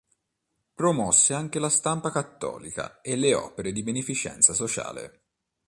Promosse 0.73 1.35
anche 1.35 1.59
la 1.59 1.69
stampa 1.69 2.09
cattolica 2.09 3.01
e 3.01 3.15
le 3.15 3.35
opere 3.35 3.71
di 3.71 3.83
beneficenza 3.83 4.51
sociale. 4.51 5.21